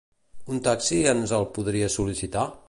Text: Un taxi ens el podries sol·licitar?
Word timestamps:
Un 0.55 0.61
taxi 0.67 1.01
ens 1.11 1.35
el 1.41 1.47
podries 1.59 1.99
sol·licitar? 2.01 2.49